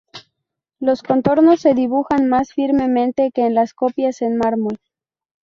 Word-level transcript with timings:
Los 0.79 1.03
contornos 1.03 1.61
se 1.61 1.75
dibujan 1.75 2.27
más 2.27 2.53
firmemente 2.53 3.29
que 3.31 3.45
en 3.45 3.53
las 3.53 3.75
copias 3.75 4.23
en 4.23 4.35
mármol. 4.35 4.79